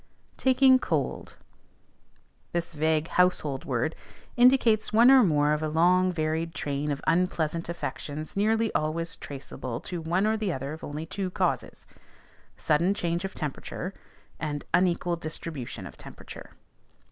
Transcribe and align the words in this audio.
"TAKING 0.37 0.79
COLD." 0.79 1.37
This 2.53 2.73
vague 2.73 3.07
"household 3.07 3.65
word" 3.65 3.95
indicates 4.35 4.91
one 4.91 5.11
or 5.11 5.21
more 5.21 5.53
of 5.53 5.61
a 5.61 5.67
long 5.69 6.11
varied 6.11 6.55
train 6.55 6.89
of 6.89 7.03
unpleasant 7.05 7.69
affections 7.69 8.35
nearly 8.35 8.73
always 8.73 9.15
traceable 9.15 9.79
to 9.81 10.01
one 10.01 10.25
or 10.25 10.37
the 10.37 10.51
other 10.51 10.73
of 10.73 10.83
only 10.83 11.05
two 11.05 11.29
causes, 11.29 11.85
sudden 12.57 12.95
change 12.95 13.23
of 13.25 13.35
temperature, 13.35 13.93
and 14.39 14.65
unequal 14.73 15.17
distribution 15.17 15.85
of 15.85 15.97
temperature. 15.97 16.53